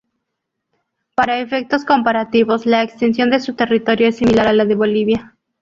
Para 1.13 1.37
efectos 1.41 1.85
comparativos, 1.85 2.65
la 2.65 2.81
extensión 2.81 3.29
de 3.29 3.39
su 3.39 3.53
territorio 3.53 4.07
es 4.07 4.17
similar 4.17 4.47
a 4.47 4.53
la 4.53 4.65
de 4.65 4.73
Bolivia. 4.73 5.37